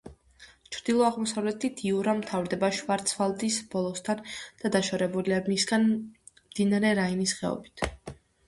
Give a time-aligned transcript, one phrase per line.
[0.75, 4.25] ჩრდილო-აღმოსავლეთით იურა მთავრდება შვარცვალდის ბოლოსთან
[4.65, 7.89] და დაშორებულია მისგან მდინარე რაინის ხეობით.